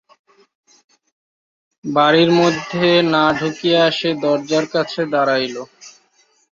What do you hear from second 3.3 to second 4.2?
ঢুকিয়া সে